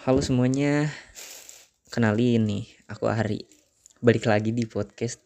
Halo 0.00 0.24
semuanya, 0.24 0.88
kenalin 1.92 2.48
nih, 2.48 2.64
aku 2.88 3.04
Ari. 3.04 3.44
Balik 4.00 4.32
lagi 4.32 4.48
di 4.48 4.64
podcast 4.64 5.20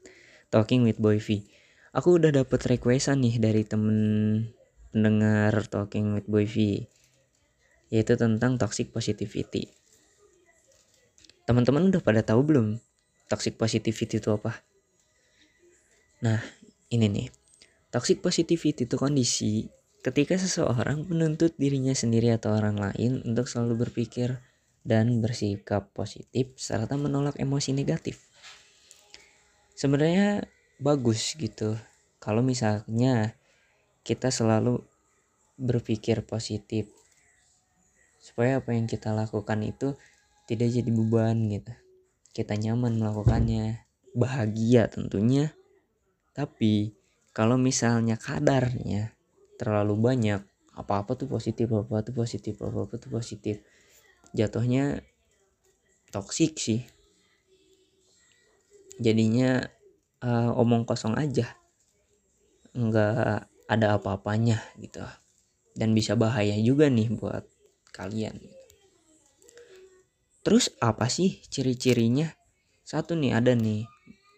Talking 0.50 0.82
with 0.82 0.98
Boy 0.98 1.22
V. 1.22 1.46
Aku 1.94 2.18
udah 2.18 2.34
dapet 2.34 2.58
requestan 2.66 3.22
nih 3.22 3.38
dari 3.38 3.62
temen 3.62 3.94
pendengar 4.90 5.54
Talking 5.70 6.18
with 6.18 6.26
Boy 6.26 6.50
V, 6.50 6.90
yaitu 7.94 8.18
tentang 8.18 8.58
toxic 8.58 8.90
positivity. 8.90 9.70
Teman-teman 11.46 11.94
udah 11.94 12.02
pada 12.02 12.26
tahu 12.26 12.42
belum 12.42 12.74
toxic 13.30 13.54
positivity 13.54 14.18
itu 14.18 14.34
apa? 14.34 14.58
Nah, 16.26 16.42
ini 16.90 17.06
nih. 17.06 17.30
Toxic 17.94 18.18
positivity 18.18 18.90
itu 18.90 18.98
kondisi 18.98 19.70
ketika 20.02 20.34
seseorang 20.34 21.06
menuntut 21.06 21.54
dirinya 21.62 21.94
sendiri 21.94 22.34
atau 22.34 22.58
orang 22.58 22.74
lain 22.74 23.22
untuk 23.22 23.46
selalu 23.46 23.86
berpikir 23.86 24.42
dan 24.84 25.24
bersikap 25.24 25.90
positif 25.96 26.52
serta 26.60 26.94
menolak 27.00 27.40
emosi 27.40 27.72
negatif. 27.72 28.20
Sebenarnya 29.74 30.44
bagus 30.78 31.34
gitu 31.34 31.74
kalau 32.20 32.44
misalnya 32.44 33.34
kita 34.04 34.28
selalu 34.28 34.84
berpikir 35.56 36.22
positif 36.28 36.92
supaya 38.20 38.60
apa 38.60 38.76
yang 38.76 38.84
kita 38.84 39.12
lakukan 39.12 39.60
itu 39.64 39.96
tidak 40.44 40.68
jadi 40.72 40.90
beban 40.92 41.48
gitu. 41.48 41.72
Kita 42.34 42.56
nyaman 42.58 43.00
melakukannya, 43.00 43.84
bahagia 44.12 44.88
tentunya. 44.92 45.52
Tapi 46.36 46.92
kalau 47.32 47.56
misalnya 47.56 48.20
kadarnya 48.20 49.14
terlalu 49.56 49.94
banyak 49.96 50.42
apa-apa 50.74 51.14
tuh 51.14 51.30
positif 51.30 51.70
apa-apa 51.70 52.10
tuh 52.10 52.14
positif 52.14 52.58
apa-apa 52.58 52.98
tuh 52.98 53.10
positif 53.10 53.62
jatuhnya 54.34 55.00
toksik 56.10 56.58
sih. 56.58 56.82
Jadinya 58.98 59.62
uh, 60.22 60.50
omong 60.58 60.84
kosong 60.84 61.14
aja. 61.14 61.54
Nggak 62.74 63.46
ada 63.70 63.86
apa-apanya 63.96 64.58
gitu. 64.82 65.02
Dan 65.74 65.94
bisa 65.94 66.18
bahaya 66.18 66.54
juga 66.58 66.90
nih 66.90 67.10
buat 67.14 67.46
kalian. 67.94 68.38
Terus 70.44 70.74
apa 70.82 71.08
sih 71.08 71.40
ciri-cirinya? 71.48 72.28
Satu 72.84 73.16
nih 73.16 73.32
ada 73.32 73.56
nih. 73.56 73.88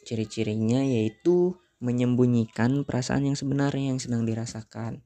Ciri-cirinya 0.07 0.87
yaitu 0.87 1.59
menyembunyikan 1.83 2.87
perasaan 2.87 3.29
yang 3.29 3.37
sebenarnya 3.37 3.93
yang 3.93 4.01
sedang 4.01 4.23
dirasakan. 4.25 5.03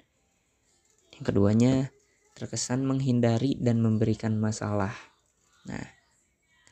Yang 1.16 1.24
keduanya, 1.24 1.90
terkesan 2.40 2.88
menghindari 2.88 3.60
dan 3.60 3.84
memberikan 3.84 4.40
masalah. 4.40 4.96
Nah, 5.68 5.84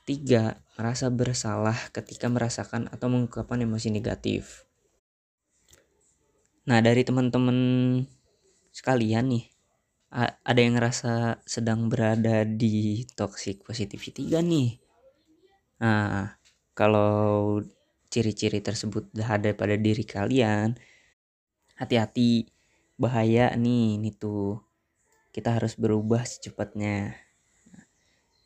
ketiga, 0.00 0.64
merasa 0.80 1.12
bersalah 1.12 1.76
ketika 1.92 2.32
merasakan 2.32 2.88
atau 2.88 3.12
mengungkapkan 3.12 3.60
emosi 3.60 3.92
negatif. 3.92 4.64
Nah, 6.64 6.80
dari 6.80 7.04
teman-teman 7.04 7.58
sekalian 8.72 9.28
nih, 9.28 9.44
ada 10.40 10.56
yang 10.56 10.80
ngerasa 10.80 11.44
sedang 11.44 11.92
berada 11.92 12.48
di 12.48 13.04
toxic 13.12 13.60
positivity 13.60 14.32
gak 14.32 14.44
nih? 14.48 14.80
Nah, 15.84 16.32
kalau 16.72 17.60
ciri-ciri 18.08 18.64
tersebut 18.64 19.12
ada 19.20 19.52
pada 19.52 19.76
diri 19.76 20.08
kalian, 20.08 20.72
hati-hati 21.76 22.48
bahaya 22.96 23.52
nih 23.52 24.00
ini 24.00 24.16
tuh. 24.16 24.67
Kita 25.38 25.54
harus 25.54 25.78
berubah 25.78 26.26
secepatnya. 26.26 27.14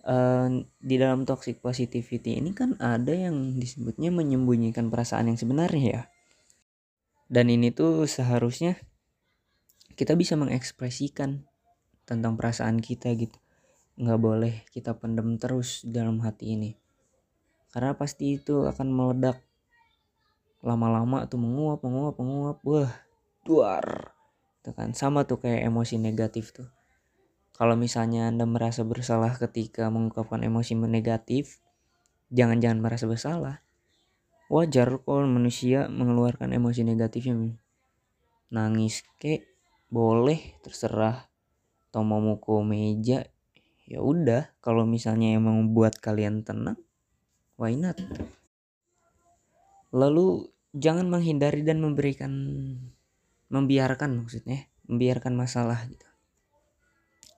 Uh, 0.04 0.68
di 0.76 1.00
dalam 1.00 1.24
toxic 1.24 1.64
positivity 1.64 2.36
ini 2.36 2.52
kan 2.52 2.76
ada 2.82 3.16
yang 3.16 3.56
disebutnya 3.56 4.12
menyembunyikan 4.12 4.92
perasaan 4.92 5.32
yang 5.32 5.40
sebenarnya 5.40 5.88
ya. 5.88 6.02
Dan 7.32 7.48
ini 7.48 7.72
tuh 7.72 8.04
seharusnya 8.04 8.76
kita 9.96 10.12
bisa 10.20 10.36
mengekspresikan 10.36 11.48
tentang 12.04 12.36
perasaan 12.36 12.84
kita 12.84 13.08
gitu. 13.16 13.40
Nggak 13.96 14.20
boleh 14.20 14.54
kita 14.68 14.92
pendam 14.92 15.40
terus 15.40 15.80
dalam 15.88 16.20
hati 16.20 16.60
ini. 16.60 16.76
Karena 17.72 17.96
pasti 17.96 18.36
itu 18.36 18.68
akan 18.68 18.92
meledak 18.92 19.40
lama-lama 20.60 21.24
tuh 21.24 21.40
menguap 21.40 21.80
menguap 21.80 22.20
menguap 22.20 22.58
wah 22.68 22.92
duar 23.42 24.14
itu 24.62 24.70
kan 24.70 24.94
sama 24.94 25.26
tuh 25.26 25.42
kayak 25.42 25.66
emosi 25.66 25.98
negatif 25.98 26.54
tuh 26.54 26.70
kalau 27.52 27.76
misalnya 27.76 28.32
anda 28.32 28.48
merasa 28.48 28.80
bersalah 28.82 29.36
ketika 29.36 29.92
mengungkapkan 29.92 30.40
emosi 30.40 30.72
negatif 30.74 31.60
jangan-jangan 32.32 32.80
merasa 32.80 33.04
bersalah. 33.04 33.60
Wajar 34.48 35.00
kalau 35.04 35.28
manusia 35.28 35.88
mengeluarkan 35.88 36.52
emosi 36.52 36.84
negatifnya 36.84 37.56
nangis 38.52 39.04
kek 39.16 39.48
boleh 39.88 40.60
terserah. 40.60 41.28
Atau 41.92 42.08
mau 42.08 42.24
mukul 42.24 42.64
meja 42.64 43.28
ya 43.84 44.00
udah. 44.00 44.56
Kalau 44.64 44.88
misalnya 44.88 45.36
emang 45.36 45.60
membuat 45.60 46.00
kalian 46.00 46.40
tenang 46.40 46.80
why 47.60 47.76
not? 47.76 48.00
Lalu 49.92 50.48
jangan 50.72 51.08
menghindari 51.12 51.60
dan 51.60 51.84
memberikan 51.84 52.32
membiarkan 53.52 54.24
maksudnya 54.24 54.72
membiarkan 54.88 55.36
masalah 55.36 55.84
gitu 55.84 56.11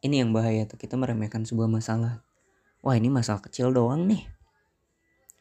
ini 0.05 0.21
yang 0.21 0.37
bahaya 0.37 0.69
tuh 0.69 0.77
kita 0.77 1.01
meremehkan 1.01 1.49
sebuah 1.49 1.65
masalah. 1.65 2.21
Wah 2.85 2.93
ini 2.93 3.09
masalah 3.09 3.41
kecil 3.41 3.73
doang 3.73 4.05
nih. 4.05 4.29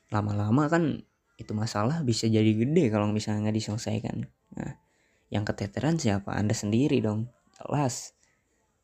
Lama-lama 0.08 0.72
kan 0.72 1.04
itu 1.36 1.52
masalah 1.52 2.00
bisa 2.08 2.32
jadi 2.32 2.48
gede 2.56 2.88
kalau 2.88 3.12
misalnya 3.12 3.52
nggak 3.52 3.60
diselesaikan. 3.60 4.24
Nah 4.56 4.80
yang 5.28 5.44
keteteran 5.44 6.00
siapa? 6.00 6.32
Anda 6.32 6.56
sendiri 6.56 7.04
dong. 7.04 7.28
Jelas. 7.60 8.16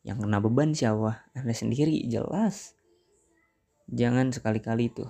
Yang 0.04 0.28
kena 0.28 0.38
beban 0.44 0.76
siapa? 0.76 1.24
Anda 1.32 1.56
sendiri 1.56 2.04
jelas. 2.12 2.76
Jangan 3.88 4.36
sekali-kali 4.36 4.92
tuh 4.92 5.08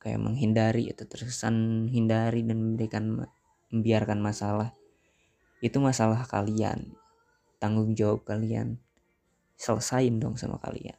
kayak 0.00 0.24
menghindari 0.24 0.88
atau 0.88 1.04
terkesan 1.04 1.86
hindari 1.92 2.46
dan 2.48 2.64
memberikan 2.64 3.28
membiarkan 3.68 4.24
masalah. 4.24 4.72
Itu 5.60 5.84
masalah 5.84 6.24
kalian 6.24 6.96
tanggung 7.60 7.92
jawab 7.92 8.24
kalian 8.24 8.80
selesain 9.58 10.22
dong 10.22 10.38
sama 10.38 10.62
kalian 10.62 10.96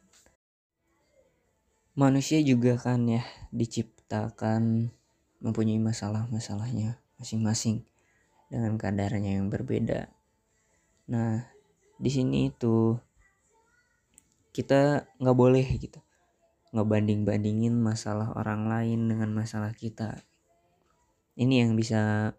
manusia 1.95 2.43
juga 2.43 2.75
kan 2.75 3.07
ya 3.07 3.23
diciptakan 3.55 4.91
mempunyai 5.39 5.79
masalah-masalahnya 5.79 6.99
masing-masing 7.17 7.87
dengan 8.51 8.75
kadarnya 8.75 9.39
yang 9.39 9.47
berbeda 9.47 10.11
nah 11.07 11.47
di 11.95 12.11
sini 12.11 12.51
itu 12.51 12.99
kita 14.53 15.07
nggak 15.17 15.37
boleh 15.39 15.65
gitu 15.79 16.03
ngebanding-bandingin 16.69 17.73
masalah 17.73 18.29
orang 18.37 18.69
lain 18.69 19.09
dengan 19.09 19.33
masalah 19.33 19.73
kita. 19.73 20.21
Ini 21.39 21.65
yang 21.65 21.73
bisa 21.73 22.33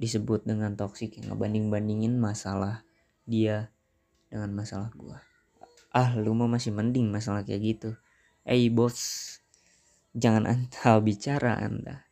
disebut 0.00 0.48
dengan 0.48 0.72
toksik 0.80 1.20
yang 1.20 1.34
ngebanding-bandingin 1.34 2.16
masalah 2.16 2.88
dia 3.28 3.68
dengan 4.30 4.54
masalah 4.54 4.94
gua. 4.94 5.18
Ah, 5.90 6.14
lu 6.14 6.32
mah 6.32 6.46
masih 6.46 6.70
mending 6.70 7.10
masalah 7.10 7.42
kayak 7.42 7.76
gitu. 7.76 7.90
Eh, 8.46 8.54
hey, 8.56 8.70
bos, 8.70 8.96
jangan 10.14 10.46
anda 10.46 10.96
bicara 11.06 11.58
anda. 11.58 12.06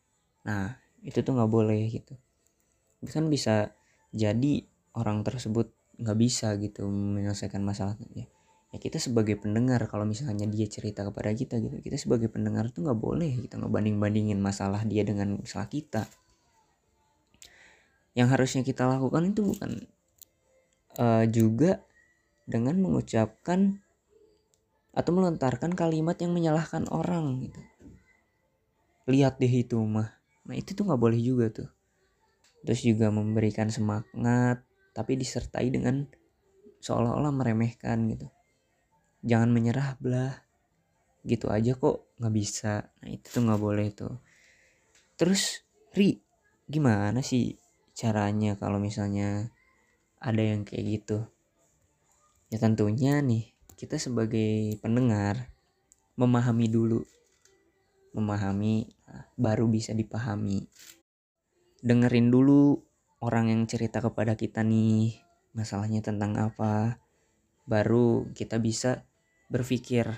Nah, 0.45 0.77
itu 1.07 1.23
tuh 1.23 1.33
nggak 1.39 1.51
boleh 1.51 1.87
gitu. 1.89 2.19
Kan 3.07 3.31
bisa 3.31 3.73
jadi 4.11 4.67
orang 4.99 5.23
tersebut 5.23 5.71
nggak 5.99 6.19
bisa 6.19 6.55
gitu 6.59 6.87
menyelesaikan 6.87 7.63
masalahnya 7.63 8.31
ya 8.69 8.79
kita 8.79 9.01
sebagai 9.01 9.41
pendengar 9.41 9.81
kalau 9.89 10.05
misalnya 10.05 10.45
dia 10.45 10.69
cerita 10.69 11.01
kepada 11.01 11.33
kita 11.33 11.57
gitu 11.57 11.81
kita 11.81 11.97
sebagai 11.97 12.29
pendengar 12.29 12.69
tuh 12.69 12.85
nggak 12.85 13.01
boleh 13.01 13.33
kita 13.49 13.57
ngebanding 13.57 13.97
bandingin 13.97 14.39
masalah 14.39 14.85
dia 14.85 15.03
dengan 15.09 15.41
masalah 15.41 15.67
kita 15.73 16.05
yang 18.13 18.29
harusnya 18.29 18.61
kita 18.61 18.85
lakukan 18.85 19.33
itu 19.33 19.41
bukan 19.41 19.73
uh, 21.01 21.25
juga 21.33 21.81
dengan 22.49 22.81
mengucapkan 22.81 23.85
atau 24.97 25.13
melontarkan 25.13 25.77
kalimat 25.77 26.17
yang 26.17 26.33
menyalahkan 26.33 26.89
orang 26.89 27.45
gitu. 27.45 27.61
Lihat 29.05 29.37
deh 29.37 29.53
itu 29.53 29.77
mah. 29.85 30.17
Nah 30.49 30.57
itu 30.57 30.73
tuh 30.73 30.89
nggak 30.89 30.99
boleh 31.01 31.21
juga 31.21 31.53
tuh. 31.53 31.69
Terus 32.65 32.81
juga 32.81 33.13
memberikan 33.13 33.69
semangat 33.69 34.65
tapi 34.97 35.21
disertai 35.21 35.69
dengan 35.69 36.09
seolah-olah 36.81 37.31
meremehkan 37.31 38.09
gitu. 38.17 38.33
Jangan 39.23 39.53
menyerah 39.53 40.01
belah 40.01 40.35
gitu 41.29 41.53
aja 41.53 41.77
kok 41.77 42.17
nggak 42.17 42.35
bisa. 42.35 42.89
Nah 43.05 43.09
itu 43.13 43.29
tuh 43.29 43.45
nggak 43.45 43.61
boleh 43.61 43.93
tuh. 43.93 44.17
Terus 45.21 45.61
ri 45.93 46.17
gimana 46.65 47.21
sih 47.21 47.61
caranya 47.93 48.57
kalau 48.57 48.81
misalnya 48.81 49.53
ada 50.21 50.43
yang 50.43 50.65
kayak 50.65 50.85
gitu 51.01 51.29
ya 52.49 52.57
tentunya 52.57 53.21
nih 53.21 53.53
kita 53.79 53.95
sebagai 53.95 54.75
pendengar 54.83 55.55
memahami 56.19 56.67
dulu. 56.67 57.07
Memahami 58.11 58.91
nah, 59.07 59.31
baru 59.39 59.71
bisa 59.71 59.95
dipahami. 59.95 60.67
Dengerin 61.79 62.35
dulu 62.35 62.83
orang 63.23 63.55
yang 63.55 63.63
cerita 63.71 64.03
kepada 64.03 64.35
kita 64.35 64.67
nih 64.67 65.23
masalahnya 65.55 66.03
tentang 66.03 66.35
apa. 66.35 66.99
Baru 67.71 68.27
kita 68.35 68.59
bisa 68.59 69.07
berpikir 69.47 70.11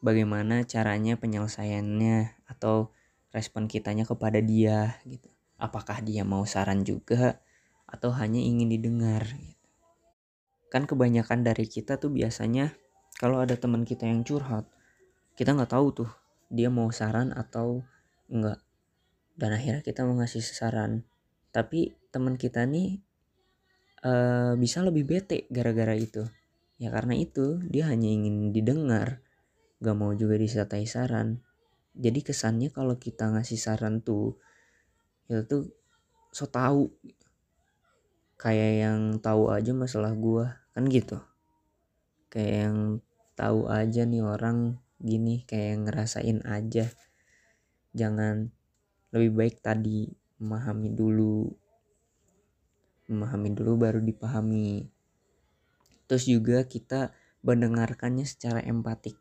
bagaimana 0.00 0.64
caranya 0.64 1.20
penyelesaiannya 1.20 2.48
atau 2.48 2.96
respon 3.36 3.68
kitanya 3.68 4.08
kepada 4.08 4.40
dia 4.40 4.96
gitu. 5.04 5.28
Apakah 5.60 6.00
dia 6.00 6.24
mau 6.24 6.48
saran 6.48 6.88
juga 6.88 7.44
atau 7.84 8.16
hanya 8.16 8.40
ingin 8.40 8.72
didengar 8.72 9.28
gitu. 9.28 9.57
Kan 10.68 10.84
kebanyakan 10.84 11.44
dari 11.44 11.64
kita 11.64 11.96
tuh 11.96 12.12
biasanya 12.12 12.76
kalau 13.18 13.40
ada 13.40 13.56
teman 13.56 13.82
kita 13.88 14.04
yang 14.04 14.22
curhat 14.22 14.68
kita 15.34 15.56
nggak 15.56 15.72
tahu 15.72 16.04
tuh 16.04 16.10
dia 16.48 16.72
mau 16.72 16.88
saran 16.92 17.32
atau 17.32 17.84
enggak 18.28 18.60
dan 19.38 19.54
akhirnya 19.54 19.86
kita 19.86 20.02
mengasih 20.02 20.42
saran. 20.42 21.06
Tapi 21.54 21.94
teman 22.10 22.34
kita 22.34 22.66
nih 22.66 22.98
uh, 24.02 24.58
bisa 24.58 24.82
lebih 24.82 25.06
bete 25.06 25.46
gara-gara 25.48 25.94
itu. 25.94 26.26
Ya 26.82 26.90
karena 26.90 27.14
itu 27.14 27.62
dia 27.62 27.86
hanya 27.86 28.10
ingin 28.10 28.50
didengar 28.50 29.22
gak 29.78 29.94
mau 29.94 30.10
juga 30.18 30.34
disertai 30.34 30.84
saran. 30.90 31.38
Jadi 31.94 32.26
kesannya 32.26 32.74
kalau 32.74 32.98
kita 32.98 33.30
ngasih 33.30 33.58
saran 33.58 34.02
tuh 34.02 34.34
itu 35.30 35.70
so 36.34 36.50
tahu 36.50 36.90
kayak 38.38 38.72
yang 38.86 39.00
tahu 39.18 39.50
aja 39.50 39.74
masalah 39.74 40.14
gua 40.14 40.62
kan 40.72 40.86
gitu. 40.86 41.18
Kayak 42.30 42.54
yang 42.70 42.78
tahu 43.34 43.66
aja 43.66 44.06
nih 44.06 44.22
orang 44.22 44.78
gini 45.02 45.42
kayak 45.42 45.90
ngerasain 45.90 46.46
aja. 46.46 46.86
Jangan 47.92 48.54
lebih 49.10 49.30
baik 49.34 49.56
tadi 49.58 50.06
memahami 50.38 50.94
dulu. 50.94 51.50
Memahami 53.10 53.50
dulu 53.58 53.72
baru 53.74 53.98
dipahami. 53.98 54.86
Terus 56.06 56.24
juga 56.30 56.62
kita 56.64 57.10
mendengarkannya 57.42 58.22
secara 58.22 58.62
empatik. 58.62 59.18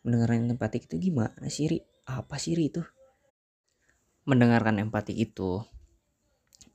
Mendengarkan 0.00 0.56
empatik 0.56 0.88
itu 0.88 1.12
gimana 1.12 1.46
sih 1.52 1.68
Ri? 1.68 1.78
apa 2.10 2.40
sih 2.40 2.58
Ri 2.58 2.72
itu? 2.72 2.82
Mendengarkan 4.26 4.82
empatik 4.82 5.14
itu 5.14 5.62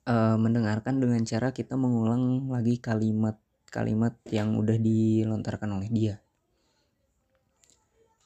uh, 0.06 0.38
mendengarkan 0.38 1.02
dengan 1.02 1.22
cara 1.26 1.52
kita 1.52 1.74
mengulang 1.76 2.50
lagi 2.50 2.78
kalimat-kalimat 2.78 4.18
yang 4.30 4.58
udah 4.58 4.78
dilontarkan 4.78 5.70
oleh 5.76 5.90
dia. 5.90 6.16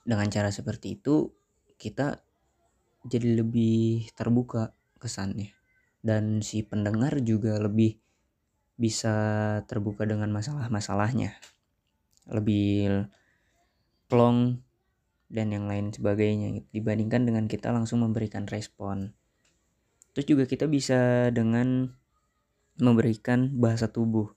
Dengan 0.03 0.27
cara 0.31 0.51
seperti 0.51 0.99
itu 0.99 1.31
kita 1.79 2.19
jadi 3.07 3.39
lebih 3.39 4.11
terbuka 4.15 4.75
kesannya. 4.99 5.55
Dan 5.99 6.39
si 6.39 6.63
pendengar 6.63 7.19
juga 7.19 7.59
lebih 7.59 7.99
bisa 8.79 9.15
terbuka 9.67 10.07
dengan 10.07 10.31
masalah-masalahnya. 10.31 11.35
Lebih 12.31 13.07
plong 14.07 14.63
dan 15.29 15.53
yang 15.53 15.69
lain 15.69 15.93
sebagainya 15.93 16.57
gitu. 16.57 16.81
dibandingkan 16.81 17.27
dengan 17.27 17.45
kita 17.45 17.69
langsung 17.69 18.01
memberikan 18.01 18.49
respon 18.49 19.13
terus 20.13 20.25
juga 20.27 20.44
kita 20.50 20.65
bisa 20.65 21.29
dengan 21.29 21.94
memberikan 22.79 23.53
bahasa 23.59 23.91
tubuh 23.91 24.31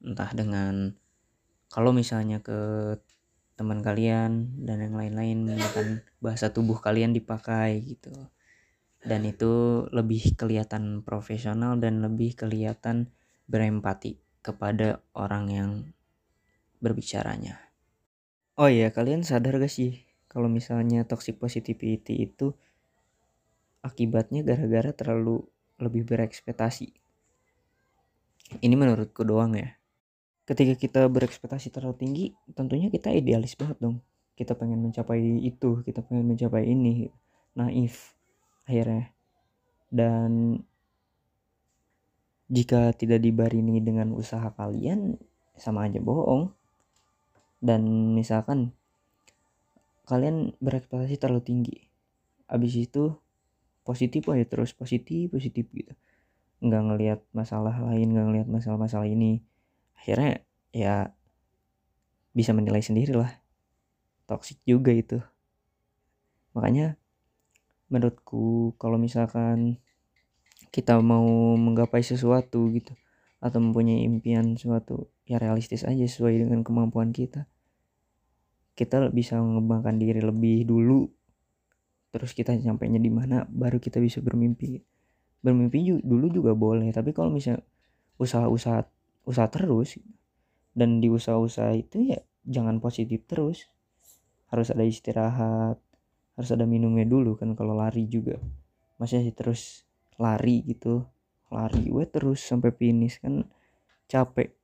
entah 0.00 0.30
dengan 0.30 0.94
kalau 1.68 1.90
misalnya 1.90 2.38
ke 2.40 2.58
teman 3.58 3.82
kalian 3.82 4.54
dan 4.62 4.78
yang 4.78 4.94
lain-lain 4.94 5.42
menggunakan 5.42 6.06
bahasa 6.22 6.54
tubuh 6.54 6.78
kalian 6.78 7.10
dipakai 7.10 7.82
gitu 7.82 8.14
dan 9.02 9.26
itu 9.26 9.86
lebih 9.90 10.34
kelihatan 10.38 11.02
profesional 11.02 11.78
dan 11.78 12.02
lebih 12.02 12.34
kelihatan 12.34 13.10
berempati 13.50 14.18
kepada 14.42 15.02
orang 15.14 15.44
yang 15.50 15.70
berbicaranya. 16.78 17.58
Oh 18.58 18.66
iya, 18.66 18.90
kalian 18.90 19.22
sadar 19.22 19.58
gak 19.58 19.70
sih 19.70 20.06
kalau 20.26 20.50
misalnya 20.50 21.06
toxic 21.06 21.38
positivity 21.38 22.26
itu 22.26 22.54
akibatnya 23.82 24.42
gara-gara 24.42 24.90
terlalu 24.90 25.46
lebih 25.78 26.02
berekspektasi. 26.06 26.90
Ini 28.58 28.74
menurutku 28.74 29.22
doang 29.22 29.54
ya. 29.54 29.76
Ketika 30.48 30.74
kita 30.80 31.00
berekspektasi 31.12 31.68
terlalu 31.68 31.96
tinggi 32.00 32.24
tentunya 32.56 32.88
kita 32.88 33.12
idealis 33.12 33.54
banget 33.54 33.78
dong. 33.78 34.00
Kita 34.32 34.56
pengen 34.56 34.80
mencapai 34.80 35.20
itu 35.44 35.84
kita 35.84 36.00
pengen 36.00 36.32
mencapai 36.32 36.64
ini. 36.64 37.12
Naif 37.54 38.16
akhirnya. 38.64 39.12
Dan 39.92 40.62
jika 42.48 42.96
tidak 42.96 43.20
dibarini 43.20 43.84
dengan 43.84 44.16
usaha 44.16 44.48
kalian 44.56 45.20
sama 45.52 45.84
aja 45.84 46.00
bohong. 46.00 46.50
Dan 47.60 48.14
misalkan 48.16 48.72
kalian 50.08 50.56
berekspektasi 50.64 51.20
terlalu 51.20 51.42
tinggi. 51.44 51.76
Abis 52.48 52.80
itu 52.80 53.12
positif 53.88 54.28
aja 54.28 54.44
terus 54.44 54.76
positif 54.76 55.32
positif 55.32 55.64
gitu. 55.72 55.96
Nggak 56.60 56.82
ngelihat 56.92 57.20
masalah 57.32 57.72
lain 57.80 58.12
nggak 58.12 58.26
ngelihat 58.28 58.48
masalah-masalah 58.52 59.08
ini. 59.08 59.40
Akhirnya 59.96 60.44
ya 60.76 61.16
bisa 62.36 62.52
menilai 62.52 62.84
sendiri 62.84 63.16
lah. 63.16 63.32
Toxic 64.28 64.60
juga 64.68 64.92
itu. 64.92 65.24
Makanya 66.52 67.00
menurutku 67.88 68.76
kalau 68.76 69.00
misalkan 69.00 69.80
kita 70.68 71.00
mau 71.00 71.56
menggapai 71.56 72.04
sesuatu 72.04 72.68
gitu 72.76 72.92
atau 73.40 73.58
mempunyai 73.62 74.04
impian 74.04 74.52
sesuatu 74.52 75.08
ya 75.24 75.40
realistis 75.40 75.88
aja 75.88 76.04
sesuai 76.04 76.44
dengan 76.44 76.60
kemampuan 76.60 77.16
kita. 77.16 77.48
Kita 78.76 79.08
bisa 79.10 79.40
mengembangkan 79.40 79.96
diri 79.96 80.20
lebih 80.20 80.68
dulu 80.68 81.08
terus 82.08 82.32
kita 82.32 82.56
sampainya 82.56 82.96
di 82.96 83.12
mana 83.12 83.44
baru 83.44 83.76
kita 83.76 84.00
bisa 84.00 84.24
bermimpi. 84.24 84.80
Bermimpi 85.44 86.00
dulu 86.02 86.32
juga 86.32 86.52
boleh 86.56 86.88
tapi 86.90 87.12
kalau 87.12 87.30
misalnya 87.30 87.62
usaha-usaha 88.18 88.88
usaha 89.28 89.48
terus 89.52 90.00
dan 90.72 90.98
di 91.04 91.12
usaha-usaha 91.12 91.76
itu 91.76 92.16
ya 92.16 92.20
jangan 92.48 92.80
positif 92.80 93.28
terus. 93.28 93.68
Harus 94.48 94.72
ada 94.72 94.84
istirahat 94.84 95.76
harus 96.38 96.50
ada 96.54 96.64
minumnya 96.64 97.04
dulu 97.04 97.36
kan 97.36 97.52
kalau 97.52 97.76
lari 97.76 98.08
juga. 98.08 98.40
Masih 98.96 99.28
terus 99.36 99.84
lari 100.16 100.64
gitu 100.64 101.04
lari 101.48 101.88
gue 101.88 102.04
terus 102.08 102.40
sampai 102.40 102.72
finish 102.72 103.20
kan 103.20 103.44
capek. 104.08 104.56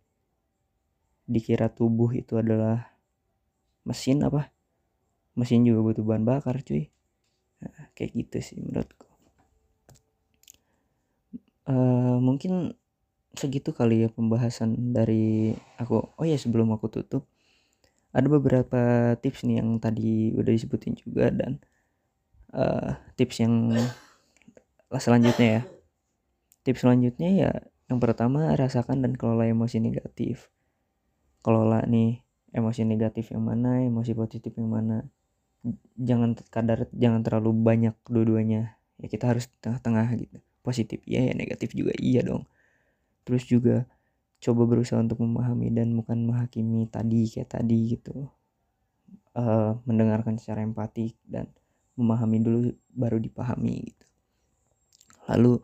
Dikira 1.24 1.72
tubuh 1.72 2.12
itu 2.12 2.40
adalah 2.40 2.96
mesin 3.84 4.24
apa? 4.24 4.48
Mesin 5.36 5.64
juga 5.64 5.80
butuh 5.92 6.04
bahan 6.04 6.24
bakar 6.24 6.64
cuy 6.64 6.93
kayak 7.94 8.12
gitu 8.14 8.36
sih 8.42 8.58
menurutku. 8.60 9.06
Uh, 11.64 12.20
mungkin 12.20 12.76
segitu 13.34 13.74
kali 13.74 14.04
ya 14.06 14.08
pembahasan 14.12 14.94
dari 14.94 15.56
aku. 15.80 16.14
Oh 16.14 16.26
ya 16.26 16.36
sebelum 16.36 16.70
aku 16.74 16.92
tutup 16.92 17.26
ada 18.14 18.30
beberapa 18.30 19.14
tips 19.18 19.42
nih 19.42 19.58
yang 19.58 19.82
tadi 19.82 20.30
udah 20.38 20.52
disebutin 20.54 20.94
juga 20.94 21.34
dan 21.34 21.58
uh, 22.54 22.94
tips 23.18 23.42
yang 23.42 23.74
selanjutnya 24.94 25.48
ya. 25.58 25.62
Tips 26.62 26.86
selanjutnya 26.86 27.30
ya 27.34 27.50
yang 27.90 27.98
pertama 27.98 28.54
rasakan 28.54 29.02
dan 29.02 29.18
kelola 29.18 29.50
emosi 29.50 29.82
negatif. 29.82 30.48
Kelola 31.42 31.82
nih 31.84 32.22
emosi 32.54 32.86
negatif 32.86 33.34
yang 33.34 33.42
mana 33.42 33.82
emosi 33.82 34.14
positif 34.14 34.54
yang 34.54 34.70
mana 34.70 35.10
jangan 35.96 36.36
kadar 36.52 36.86
jangan 36.92 37.24
terlalu 37.24 37.50
banyak 37.56 37.96
dua-duanya. 38.08 38.76
Ya 39.00 39.06
kita 39.10 39.32
harus 39.32 39.48
tengah-tengah 39.64 40.08
gitu. 40.20 40.38
Positif 40.64 41.00
iya 41.08 41.28
ya 41.28 41.34
negatif 41.36 41.72
juga 41.72 41.92
iya 41.98 42.20
dong. 42.24 42.44
Terus 43.24 43.48
juga 43.48 43.88
coba 44.44 44.62
berusaha 44.68 45.00
untuk 45.00 45.24
memahami 45.24 45.72
dan 45.72 45.96
bukan 45.96 46.28
menghakimi 46.28 46.84
tadi 46.92 47.28
kayak 47.32 47.48
tadi 47.48 47.96
gitu. 47.96 48.28
Uh, 49.34 49.82
mendengarkan 49.88 50.38
secara 50.38 50.62
empatik 50.62 51.18
dan 51.26 51.50
memahami 51.98 52.38
dulu 52.38 52.58
baru 52.94 53.18
dipahami 53.18 53.90
gitu. 53.90 54.06
Lalu 55.26 55.58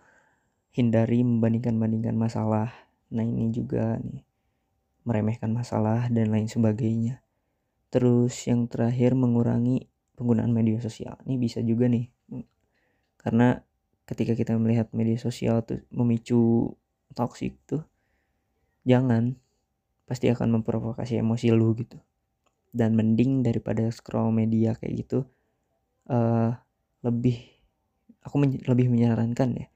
hindari 0.73 1.21
membandingkan-bandingkan 1.23 2.17
masalah. 2.17 2.73
Nah 3.11 3.27
ini 3.27 3.51
juga 3.51 3.99
nih 3.99 4.23
meremehkan 5.05 5.51
masalah 5.51 6.07
dan 6.09 6.31
lain 6.31 6.47
sebagainya. 6.47 7.23
Terus 7.91 8.47
yang 8.47 8.71
terakhir 8.71 9.19
mengurangi 9.19 9.90
penggunaan 10.21 10.53
media 10.53 10.77
sosial. 10.85 11.17
Ini 11.25 11.41
bisa 11.41 11.65
juga 11.65 11.89
nih. 11.89 12.05
Karena 13.17 13.57
ketika 14.05 14.37
kita 14.37 14.53
melihat 14.61 14.93
media 14.93 15.17
sosial 15.17 15.65
tuh 15.65 15.81
memicu 15.89 16.69
toxic 17.17 17.57
tuh 17.65 17.81
jangan. 18.85 19.41
Pasti 20.05 20.29
akan 20.29 20.61
memprovokasi 20.61 21.17
emosi 21.25 21.49
lu 21.57 21.73
gitu. 21.81 21.97
Dan 22.69 22.93
mending 23.01 23.41
daripada 23.41 23.89
scroll 23.89 24.29
media 24.29 24.77
kayak 24.77 25.09
gitu 25.09 25.25
uh, 26.13 26.53
lebih 27.01 27.41
aku 28.21 28.37
men 28.37 28.61
lebih 28.61 28.93
menyarankan 28.93 29.49
ya 29.57 29.67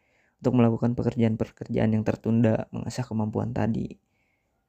untuk 0.44 0.60
melakukan 0.60 0.92
pekerjaan-pekerjaan 0.92 1.96
yang 1.96 2.04
tertunda 2.04 2.68
mengasah 2.68 3.08
kemampuan 3.08 3.56
tadi. 3.56 3.96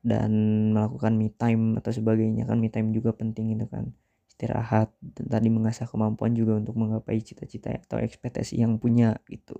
Dan 0.05 0.31
melakukan 0.71 1.17
me 1.17 1.33
time 1.33 1.81
atau 1.81 1.89
sebagainya. 1.91 2.45
Kan 2.47 2.61
me 2.61 2.69
time 2.69 2.93
juga 2.93 3.11
penting 3.11 3.57
itu 3.57 3.67
kan 3.67 3.91
istirahat 4.35 4.91
dan 4.99 5.31
tadi 5.31 5.47
mengasah 5.47 5.87
kemampuan 5.87 6.35
juga 6.35 6.59
untuk 6.59 6.75
menggapai 6.75 7.23
cita-cita 7.23 7.71
atau 7.71 8.03
ekspektasi 8.03 8.59
yang 8.59 8.75
punya 8.75 9.15
gitu 9.31 9.55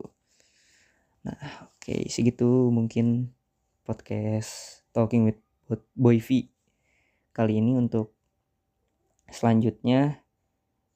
nah 1.24 1.40
oke 1.72 1.80
okay, 1.80 2.12
segitu 2.12 2.68
mungkin 2.76 3.32
podcast 3.88 4.84
talking 4.92 5.32
with 5.32 5.40
Boy 5.96 6.20
V 6.20 6.52
kali 7.32 7.64
ini 7.64 7.80
untuk 7.80 8.12
selanjutnya 9.32 10.20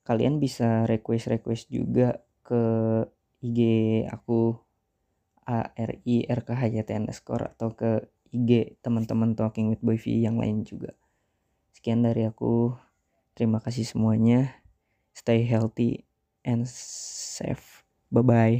kalian 0.03 0.43
bisa 0.43 0.83
request 0.83 1.31
request 1.31 1.71
juga 1.71 2.19
ke 2.43 2.62
IG 3.39 3.59
aku 4.12 4.59
A 5.48 5.71
R 5.71 5.91
I 6.03 6.27
R 6.27 6.41
K 6.43 6.50
H 6.51 6.62
Y 6.67 6.83
T 6.83 6.89
underscore 6.93 7.55
atau 7.55 7.74
ke 7.74 8.05
IG 8.29 8.77
teman-teman 8.86 9.33
Talking 9.33 9.74
with 9.74 9.81
Boy 9.81 9.98
V 9.98 10.13
yang 10.21 10.38
lain 10.38 10.62
juga. 10.62 10.93
Sekian 11.74 12.05
dari 12.05 12.29
aku. 12.29 12.77
Terima 13.39 13.63
kasih 13.63 13.88
semuanya. 13.88 14.60
Stay 15.15 15.48
healthy 15.48 16.03
and 16.43 16.67
safe. 16.67 17.88
Bye 18.12 18.19
bye. 18.27 18.60